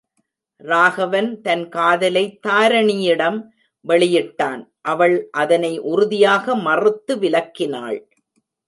[0.61, 3.39] ராகவன் தன் காதலை தாரிணியிடம்
[3.85, 4.63] வெளியிட்டான்
[4.81, 7.99] அவள் அதனை உறுதியாக மறுத்துவிலக்கினாள்.